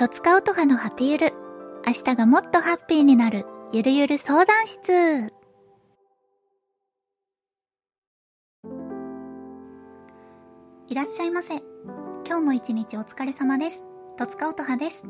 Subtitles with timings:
[0.00, 1.34] とつかおとはのハピゆる。
[1.86, 5.30] 明日がもっとハッピーになる、ゆるゆる相談室。
[10.88, 11.56] いらっしゃいませ。
[12.26, 13.84] 今日も一日お疲れ様です。
[14.16, 15.02] とつかおとはです。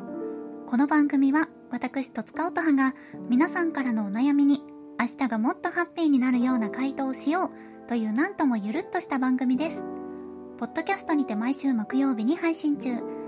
[0.66, 2.92] この番組は、私とつかおとはが、
[3.28, 4.64] 皆さんからのお悩みに、
[4.98, 7.52] 明日がもっとハッピーになるような回答をしよ
[7.84, 9.84] う、というなんともゆるっとした番組です。
[10.58, 13.19] ポッドキャストにて毎週木曜日に配信中。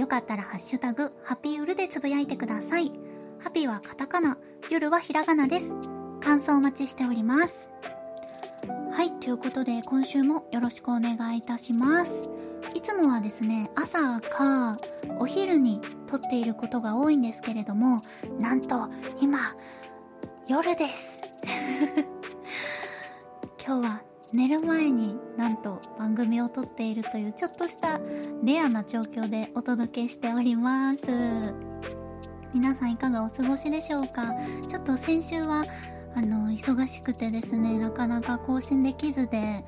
[0.00, 2.90] よかったらハッシュタグ、ハピーウルでつぶやいてください。
[3.38, 4.38] ハピはカタカナ、
[4.70, 5.76] 夜はひらがなです。
[6.22, 7.70] 感想お待ちしております。
[8.94, 12.30] はい、ということで今週もよろしくお願いいたします。
[12.74, 14.78] いつもはですね、朝か
[15.18, 18.00] お昼に撮っていることが多いんですけれども、
[18.38, 18.88] なんと
[19.20, 19.38] 今、
[20.48, 21.20] 夜です。
[24.32, 28.00] 寝る前になんと番組を撮っているというちょっとした
[28.44, 31.06] レアな状況でお届けしております。
[32.54, 34.32] 皆さんいかがお過ごしでしょうか？
[34.68, 35.64] ちょっと先週は
[36.14, 39.64] あの忙しくてですね、なかなか更新できずで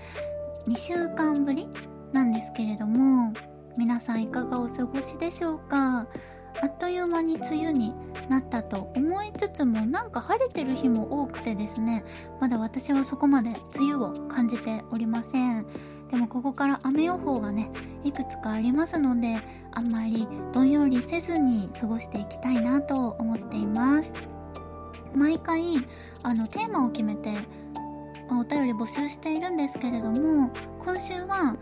[0.68, 1.68] 2週間ぶり
[2.12, 3.32] なんですけれども、
[3.76, 6.06] 皆さんいかがお過ごしでしょうか？
[6.60, 7.94] あっという間に梅雨に
[8.28, 12.04] なったと思いつつもなんか晴れてる日も多くてですね
[12.40, 15.66] まだ私はそこまで梅雨を感じておりません。
[16.10, 17.70] でもここから雨予報がね
[18.04, 19.40] いくつかありますので
[19.72, 24.12] あんまりどんよりせずに過ごしていきたいなと思っています。
[25.14, 25.62] 毎回
[26.22, 27.30] あのテーマを決めて
[28.30, 31.56] お便り募集しているんですけれども今週は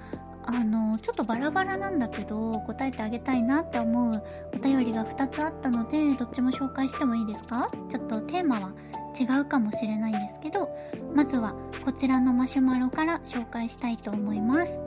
[0.53, 7.71] あのちょっとバラバラなんだけど答えてあげたいなって思うお便りが2つあったのでどっちも紹介してもいいですか？
[7.89, 8.73] ちょっとテーマは
[9.19, 10.69] 違うかもしれないんですけど
[11.15, 14.81] まずはこちらのマシュマロから紹介したいと思います。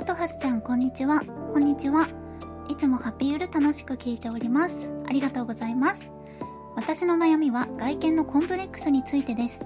[0.00, 1.22] 音はちゃんこんにちは。
[1.52, 2.06] こんにちは。
[2.70, 4.92] いつもハッピーユル楽しく聞いております。
[5.08, 6.12] ありがとうございます。
[6.76, 9.64] 私の悩みは外見のコンプレックスについてです。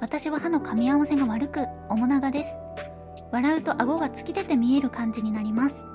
[0.00, 2.58] 私は歯の噛み合わせが悪く面長です。
[3.34, 5.88] 笑うと顎が突き出て見える感じになります。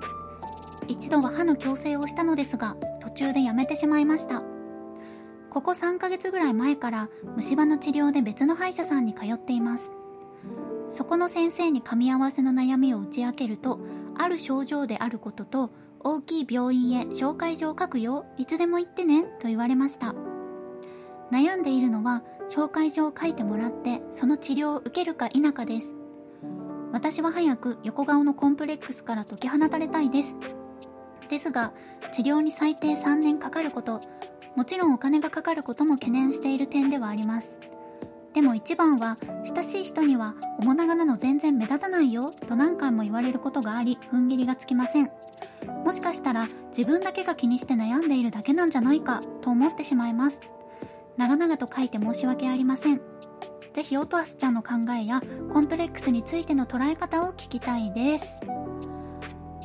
[0.90, 4.44] 一度は歯の矯正をしたのですが途中でやめてしまいました。
[5.50, 9.94] ここ3ヶ月ぐらい前から虫歯の治療で別の歯医者さんに通っています。
[10.90, 13.80] そこの先生に噛み合わせの悩みを打ち明けると
[14.18, 20.14] ある症状であることと大きい病院へ紹介状を書くよいつでも行ってねと言われました。
[21.32, 25.99] 悩んでいるのは紹介状を書いてもらってその治療を受けるか否かです。
[26.92, 30.38] 私は早く横顔のコンプレックスから解き放たれたいです。
[31.30, 31.74] ですが、
[32.14, 34.02] 治療に最低3年かかること、
[34.56, 37.60] もちろんお金がかかることも懸念している点ではあります。
[38.34, 45.12] でも一番は、親しい人には、面長なの全然目立たないよ、と何回も言われることがあり、踏ん切りがつきません。
[45.84, 50.42] もしかしたら、自分だけが気にして悩んでいるだけなんじゃないか、と思ってしまいます。
[51.18, 53.02] 長々と書いて申し訳ありません。
[53.74, 54.70] ぜひオトアスちゃんの考
[55.00, 55.22] えや
[55.54, 58.42] コンプレックスについての捉え方を聞きたいです。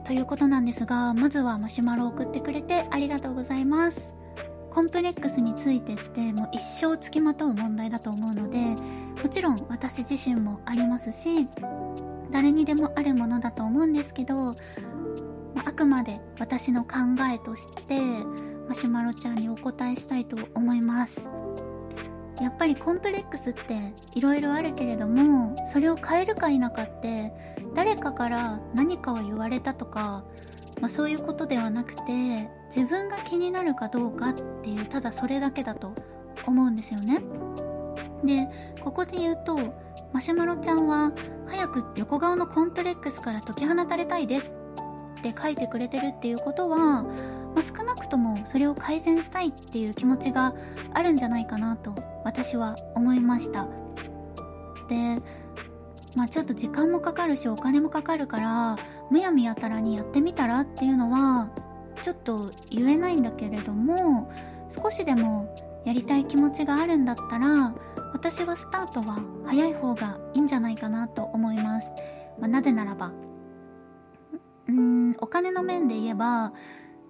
[0.05, 4.13] ということなんですが、まずはマシュマロを送ってくれてありがとうございます。
[4.71, 8.77] コンプレックスについてってもう一生つきまとう問題だと思うので、
[9.23, 11.49] もちろん私自身もありますし、
[12.31, 14.57] 誰にでもあるものだと思うんですけど、
[15.65, 16.99] あくまで私の考
[17.33, 18.01] えとして、
[18.69, 21.31] マシュマロちゃんにお答えしたいと思います。
[22.41, 27.33] やっぱりコンプレックスって色々あるけれどもそれを変えるか否かって
[27.75, 30.25] 誰かから何かを言われたとか、
[30.81, 35.95] まあ、そういうことではなくて自分が気になるかどうかっていうただそれだけだと
[36.47, 37.23] 思うんですよね。
[38.25, 38.49] で
[38.81, 39.59] ここで言うと
[40.13, 41.13] マシュマロちゃんは
[41.47, 44.57] 早く横顔のコンプレックスから解き放たれたいです
[45.21, 47.05] って書いてくれてるっていうことは
[47.55, 50.55] まあ、少なくともそれを改善したいっていう気持ちが
[50.93, 51.95] あるんじゃないかなと
[52.25, 53.69] 私は思いました。
[54.89, 55.23] で
[56.17, 58.79] まあちょっと時間もかかるしお金もかかるから
[59.11, 61.51] むやみやたらにやってみたらっていうのは
[62.03, 64.31] ちょっと言えないんだけれども
[64.69, 67.75] 少しでもやりたい気持ちがあるんだったら
[68.13, 71.91] 私はスタートは早い方がいいんじゃないかなと思います、
[72.39, 73.13] まあ、なぜならば。
[74.67, 76.55] うんお金の面で言えば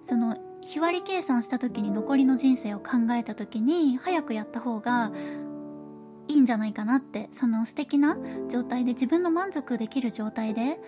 [0.03, 0.35] その
[0.65, 5.11] 日割り計算した時に残りの人生を考えた時に早くやった方が
[6.27, 8.17] いいんじゃないかなってその素敵な
[8.49, 10.79] 状態で自分の満足できる状態で、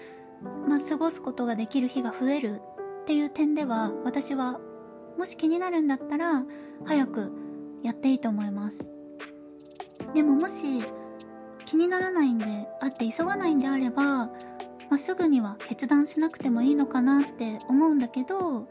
[0.67, 2.61] まあ、過ごすことができる日が増える
[3.01, 4.59] っていう点では私は
[5.15, 6.43] もし気になるんだったら
[6.83, 7.31] 早く
[7.83, 8.83] やっていいと思います。
[10.15, 10.83] でももし
[11.65, 12.45] 気にならないんで
[12.81, 14.31] あって急がないんであれば、ま
[14.93, 18.67] あ、すぐには決断しなくてもいいのかなって思うんだけど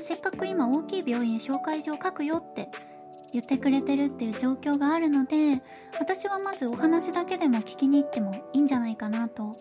[0.00, 2.68] せっかく今大きい病院紹介状書くよって
[3.32, 5.62] 言ってくれてるっていう状況があるので
[5.98, 9.56] 私はまずお話だけでも聞きに行ってもいいんじゃないかなと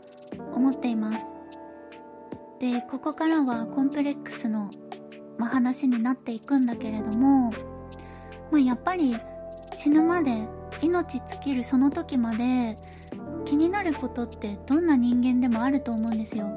[0.54, 1.34] 思っています。
[2.60, 4.70] でここからはコンプレックスの、
[5.38, 7.52] ま、話になっていくんだけれども、
[8.52, 9.18] まあ、やっぱり
[9.76, 10.46] 死ぬまで
[10.82, 12.78] 命尽きるその時まで
[13.46, 16.52] 気になることってどんな人間でもあると思うんですよ。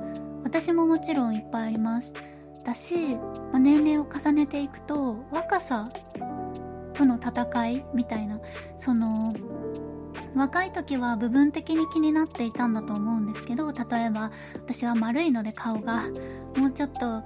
[0.44, 2.12] 私ももちろんいっぱいあります。
[2.64, 5.90] だし、まあ、年齢を重ねていくと若さ
[6.94, 8.40] との戦いみたいな
[8.76, 9.34] その
[10.34, 16.04] 若い時は部分的に気になっていたんだと思うんですけど例えば私は丸いので顔が
[16.56, 17.22] もうちょっと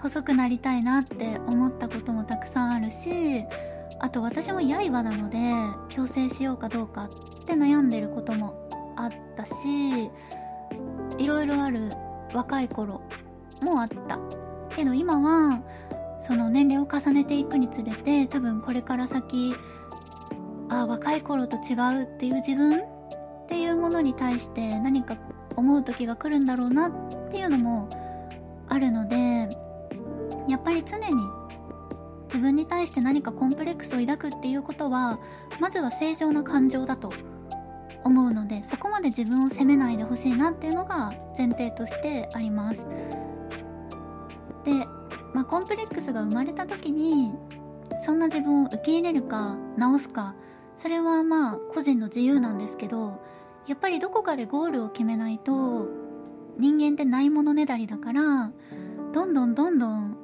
[0.00, 3.44] 細くなりたいなって思ったこともたくさんあるし
[4.00, 5.38] あと私も刃なので
[5.94, 10.10] 矯正しようかどうかって悩んでることもあったし
[11.18, 11.90] いろいろある
[12.32, 13.02] 若い頃
[13.60, 14.47] もあった。
[14.78, 15.60] けど今は
[16.20, 19.56] その年齢を重ねていくにつれて多分これから先
[20.68, 25.16] あ若い頃と違うっていう自分っていうものに対して何か
[25.56, 27.88] 思う時が来るんだろうなっていうのも
[28.68, 29.48] あるので
[30.48, 31.22] やっぱり常に
[32.26, 35.18] 自分に対して何かコンプレックスを抱くっていうことは
[35.58, 37.12] まずは正常な感情だと
[38.04, 42.88] 思うのでそこまで自分を責めないでほしいなっていうのが前提としてあります。
[44.64, 44.86] で
[45.34, 47.34] まあ、コンプレックスが生まれた時に
[48.04, 50.34] そんな自分を受け入れるか直すか
[50.76, 53.20] それはまあ個人の自由なんですけど
[53.66, 55.88] やっぱりどこかでゴールを決めないと
[56.58, 58.52] 人間ってないものねだりだから
[59.12, 60.16] どんどんどんどん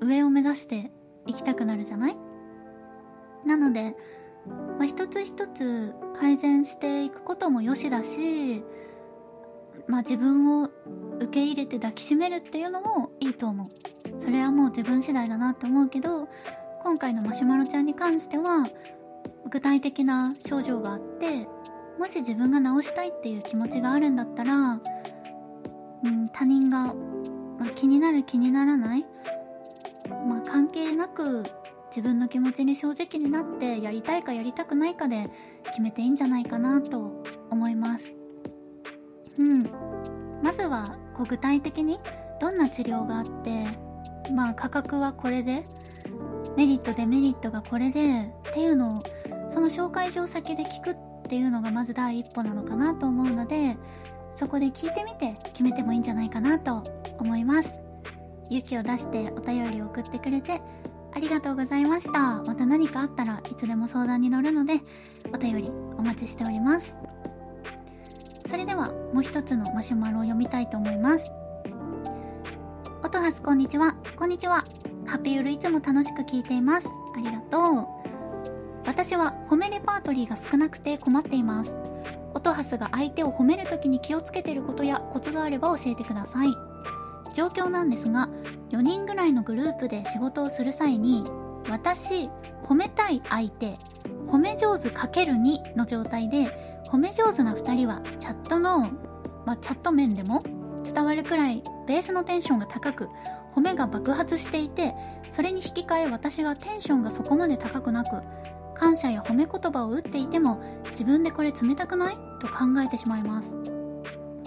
[0.00, 0.92] 上を目指して
[1.26, 2.16] いきたくなるじゃない？
[3.44, 3.96] なので、
[4.78, 8.64] まあ、一つ一つ改善していくこともよしだし、
[9.88, 10.70] まあ、自分を
[11.16, 13.66] 受け入れて抱きしめるっていうのもいいと思う。
[14.22, 16.28] それはもう自分次第だなって思うけど
[16.82, 18.68] 今回のマシュマロちゃんに関しては
[19.50, 21.48] 具体的な症状があって
[21.98, 24.80] もし自分が治したいっていう気持ちがあるんだったら、
[26.04, 26.94] うん、他人が、
[27.58, 29.04] まあ、気になる気にならない、
[30.28, 31.44] まあ、関係なく
[31.90, 35.30] 自分の気持ちに正直になってやりたいかやりたくないかで
[35.66, 37.12] 決めていいんじゃないかなと
[37.50, 38.21] 思います。
[39.38, 39.62] うん。
[40.42, 41.98] まずはこう具体的に
[42.40, 43.66] どんな治療があって
[44.32, 45.64] まあ価格はこれで
[46.56, 49.02] メリットデメリットがこれでっていうのを
[49.50, 50.96] その紹介状先で聞くっ
[51.28, 53.76] ていうのがまず第一歩なのかなと思うので
[54.34, 56.82] そこで聞いてみて決めてもいいんじゃないかなと
[57.18, 57.72] 思います。
[58.50, 60.60] 勇気を出してお便りを送ってくれて
[61.14, 62.42] ありがとうございました。
[62.42, 64.80] また何かあったらいつでも相談に乗るので
[65.32, 66.94] お便りお待ちしております。
[68.52, 71.32] それではもう一つのマシュマロを読みたいと思います
[73.02, 73.96] 音ハスこんにちは。
[74.14, 74.66] こんにちは。
[75.06, 76.88] ハッピーウルいつも楽しく聞いています。
[77.16, 77.86] ありがとう。
[78.86, 81.74] 私は褒めレパートリーが少なくて困っています。
[82.34, 86.48] 音ハスが相手を褒めるときに気をつけてることやコツがあれば教えてください。
[87.34, 88.28] 状況なんですが、
[88.70, 91.24] 4人ぐらいのグループで仕事をする際に、
[91.70, 92.28] 私、
[92.64, 93.78] 褒めたい相手、
[94.26, 98.90] 褒め上手 ×2 の状態で、褒め上手な2人はチャットの、
[99.46, 100.42] まあ、チャット面でも
[100.84, 103.08] 伝わるくらいベースのテンションが高く
[103.56, 104.94] 褒めが爆発していて
[105.30, 108.22] それに引き換え私がテンションがそこまで高くなく
[108.74, 112.14] 感謝や褒め言葉を打っていても自分でこれ冷たくない？
[112.40, 113.56] と考えてしまいます。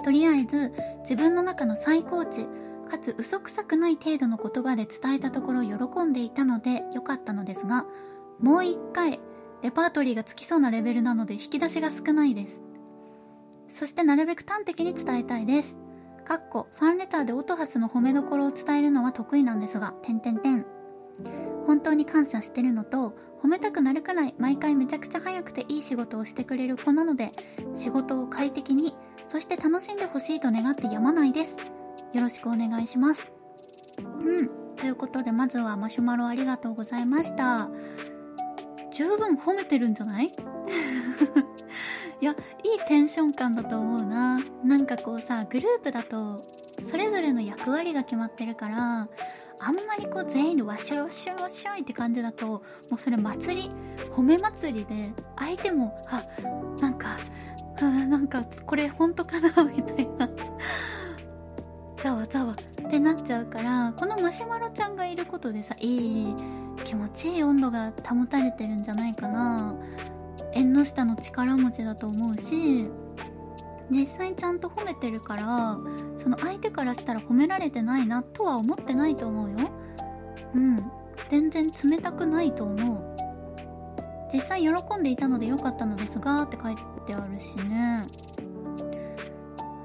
[0.04, 2.46] とりあえず自分の中の最高値
[2.92, 7.86] かつ嘘くさくない程度の言葉で伝えたところ喜んでいたので良かったのですが
[8.40, 9.20] もう一回
[9.66, 12.62] レパートリーがつきそうなレベルなので引き出しが少ないです
[13.68, 15.80] そしてなるべく端的に伝えたいです
[16.26, 20.66] かっこファンレターでオトハスの褒めどころを伝えるのは得意なんですが、点点点。
[21.68, 27.32] 本当に感謝してるのと、褒めたくなるくらい毎回めちゃくちゃ早くていい仕事をしてくれる子なので、
[27.76, 28.96] 仕事を快適に、
[29.28, 31.58] そして楽しんでほしいと願ってやまないです。
[32.14, 33.32] よろしくお願いします。
[34.00, 34.50] うん。
[34.78, 37.70] ということで、まずはマシュマロありがとうございました。
[38.96, 40.28] 十分褒めてるんじゃない？
[42.22, 42.38] いやいい
[42.88, 44.40] テンション感だと思うな。
[44.64, 46.44] なんかこうさグループだと
[46.84, 49.08] それぞれの役割が決まってるから
[49.60, 52.62] あんまりこう全員でわしょわしょわしょいって感じだとも
[52.94, 53.72] うそれ祭り
[54.12, 56.24] 褒め祭りで相手もあ
[56.82, 57.18] なんか
[57.80, 59.64] あなんかこれ本当かな？
[59.64, 60.30] みたいな。
[62.02, 66.36] ざわざわってなっちゃうからこのマシュマロちゃんがいることでさいい
[66.84, 69.76] 気持ちいい温度が保たれてるんじゃないかな。
[70.54, 72.90] 縁の下の力持ちだと思うし
[73.92, 75.78] 実際ちゃんと褒めてるから
[76.18, 79.70] その相手からしたら褒められてないなとは思ってないと思うよ。
[80.56, 80.92] うん。
[81.30, 83.16] 全然冷たくないと思う。
[84.34, 88.08] 実際喜んでいたので良かったのですがって書いてあるしね。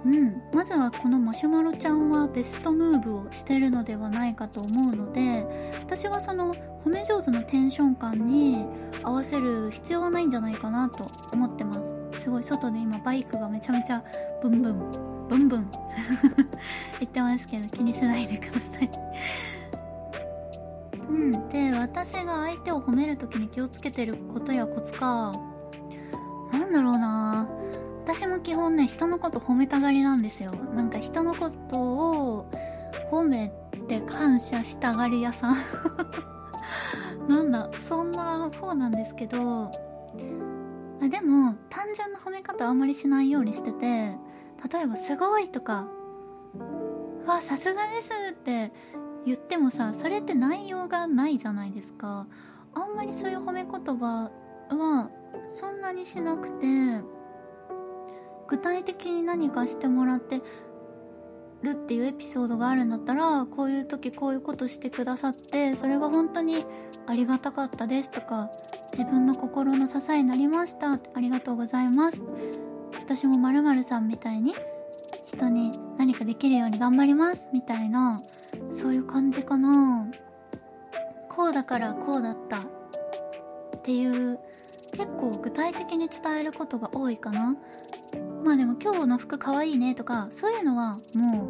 [0.04, 0.42] うん。
[0.54, 5.46] まずはこのマシュマロちゃんはベストムーブをしてるのではないかと思うので
[5.82, 8.66] 私はその褒め上手のテンション感に
[9.02, 12.22] 合わせる必要はないんじゃないかなと思ってます。
[12.22, 14.02] すごい外で今バイクがめちゃめちゃ
[14.42, 15.26] ブンブン。
[15.28, 15.70] ブンブン。
[17.00, 18.90] 言ってますけど気にしないでください。
[21.08, 21.48] うん。
[21.48, 25.32] で私が相手を褒める時に気をつけてることやコツか。
[26.52, 27.48] なんだろうな。
[28.04, 30.52] 私も基本ね人のこと褒めたがりなんですよ。
[30.74, 32.50] なんか人のことを
[33.10, 33.52] 褒め
[33.88, 35.56] て感謝したがり屋さん。
[37.28, 39.70] なんだそんな方なんですけど
[41.02, 44.16] あでも単純な褒め方あんまりしないようにしてて
[44.72, 45.88] 例えば「すごい」とか
[47.26, 48.72] 「わさすがです」って
[49.24, 52.26] 言ってもさそれって内容がないじゃないですか。
[52.72, 54.30] あんまりそういう褒め言葉
[54.70, 55.10] は
[55.50, 56.66] そんなにしなくて
[58.46, 60.40] 具体的に何かしてもらって
[61.62, 66.64] るっていうエピソードがあるんだったらこういう時こういうことしてくださってそれが本当に
[67.06, 68.50] ありがたかったですとか
[68.92, 72.22] 自分の心の支えになりましたありがとうございます。
[72.92, 74.54] 私もまるさんみたいに
[75.24, 78.22] 人に何かできるように頑張りますみたいな
[78.70, 80.06] そういう感じかな。
[81.28, 84.38] こうだからこうだったっていう
[84.92, 87.56] 結構具体的に伝えることが多いかな。
[88.44, 91.48] まあでも今日の服かわいいねとかそういうのはも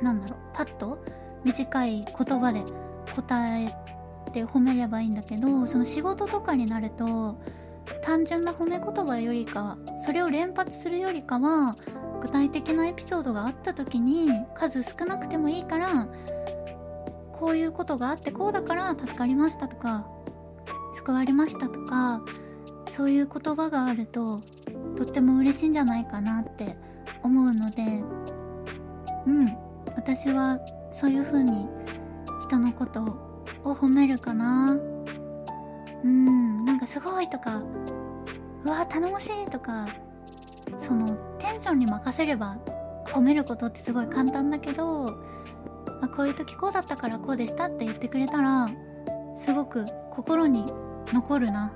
[0.00, 0.98] うなんだろうパッと
[1.44, 2.62] 短い言葉で
[3.14, 3.74] 答え
[4.32, 7.36] て褒めればいいんだけどその仕事とかになると
[8.02, 11.76] 単純な褒め言葉よりかはそれを連発するよりかは
[12.20, 16.08] 具体的なエピソードがあった時に数少なくてもいいから
[17.32, 20.06] こういうことがあってこうだから助かりましたとか
[20.94, 22.22] 救われましたとか
[22.88, 24.40] そういう言葉があると
[24.96, 26.76] とっても嬉しいんじゃないかなって
[27.22, 27.82] 思うので
[29.26, 29.56] うん
[29.96, 30.58] 私は
[30.90, 31.68] そういう風に
[32.42, 33.02] 人のこと
[33.64, 34.78] を褒めるかな。
[36.04, 37.62] うんなんかすごいとか
[38.64, 39.88] うわ頼もしいとか
[40.78, 42.58] そのテンションに任せれば
[43.06, 45.12] 褒めることってすごい簡単だけど、
[46.00, 48.68] まあ、こういう時こうだったからこうでしたって言ってくれたら
[49.38, 50.66] すごく心に
[51.12, 51.72] 残るな。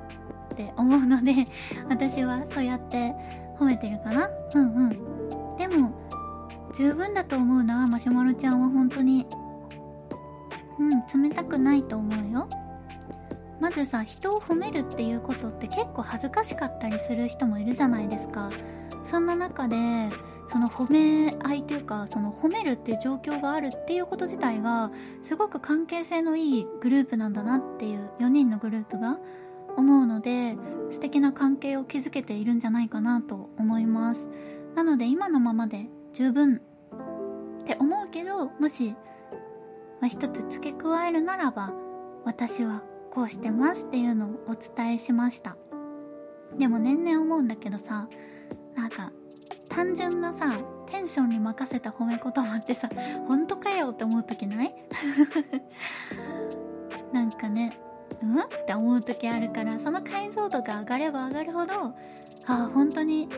[0.59, 1.47] って思うので
[1.89, 3.15] 私はそうやって
[3.61, 4.29] 褒めてるかな？
[4.55, 5.57] うんうん。
[5.57, 5.93] でも
[6.75, 9.27] 十分だと思うなマシュマロちゃんは本当に
[10.79, 12.49] うん冷たくないと思うよ。
[13.61, 18.51] まずさ人を褒めるっていうことって結構恥ずかしかったりする人もいるじゃないですか。
[19.05, 19.77] そんな中で
[20.47, 24.91] その褒め合いというかその褒めるっていう状況があるっていうこと自体が
[25.23, 29.19] すごく関係性のいいグループなんだなっていう4人のグループが
[29.79, 30.57] 思うので
[30.91, 34.29] 素敵な関係を築けているんじゃないかなと思います。
[34.75, 36.61] なので今のままで十分
[37.61, 38.95] って思うけどもし、
[40.01, 41.73] まあ、一つ付け加えるならば
[42.25, 45.57] 私はこうしてますっていうのをお伝えしました。
[46.59, 48.09] でも年々思うんだけどさ
[48.75, 49.13] なんか
[49.69, 50.57] 単純なさ
[50.87, 52.89] テンションに任せた褒め言葉ってさ
[53.29, 54.75] 本当かよって思う時ない？
[57.13, 57.79] なんかね
[58.27, 58.41] ん？
[58.41, 61.93] って思う時あるからその解像度が上がれば上がるほどあ
[62.47, 63.29] あ本当に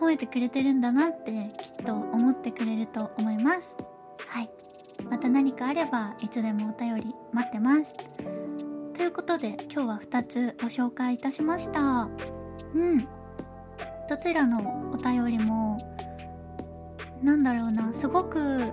[0.00, 3.76] 褒めてくれてるんだなってきっと思ってくれると思います。
[4.26, 4.50] はい。
[5.10, 7.94] また何かあればいつでもお便り待ってます。
[8.94, 12.08] ということで今日は2つご紹介いたしました。
[12.74, 13.08] うん。
[14.08, 15.78] どちらのお便りも
[17.22, 18.72] なんだろうなすごく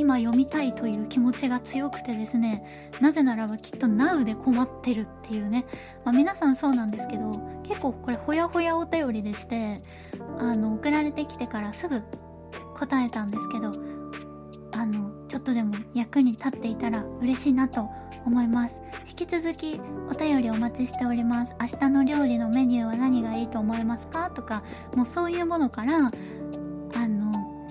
[0.00, 2.64] 今読みたいという気持ちが強くてですね
[3.00, 5.66] なぜならばきっと Now で困ってるっていうね、
[6.04, 9.82] まあ、皆さんそうなんですけど結構これほやほやお便りでして
[10.38, 12.02] あの送られてきてからすぐ
[12.74, 13.74] 答えたんですけど
[14.72, 17.88] あのちょっとでも役に立っていたら嬉しいなと
[18.26, 18.82] 思います。
[19.08, 19.80] 引き続き
[20.10, 21.54] お便りお待ちしております。
[21.60, 24.30] 明日の料理のメニューは何がいいと思いますか？
[24.30, 24.62] とか
[24.94, 26.10] もうそういうものから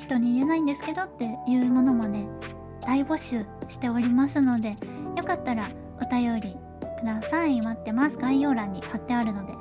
[0.09, 2.27] 人に言えないんですけどっていうものもね
[2.81, 4.75] 大募集しておりますので
[5.15, 5.69] よかったら
[6.01, 6.57] お便り
[6.99, 7.61] ください。
[7.61, 8.17] 待ってます。
[8.17, 9.53] 概要欄に貼ってあるので。
[9.53, 9.59] は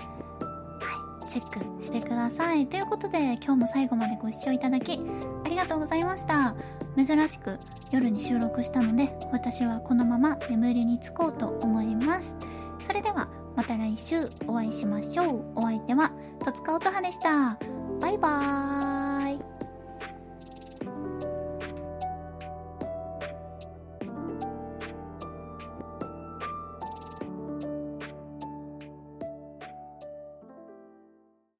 [1.27, 1.31] い。
[1.31, 2.67] チェックしてください。
[2.67, 5.01] ということで今日も最後までご視聴いただき
[5.45, 6.55] ありがとうございました。
[6.97, 7.59] 珍しく
[7.93, 12.37] 夜に収録したので私はこのまま眠りにつこうと思います。
[12.81, 15.45] それではまた来週お会いしましょう。
[15.57, 16.13] お相手は
[16.45, 17.59] 戸塚音葉でした。
[18.01, 18.98] バイバーイ。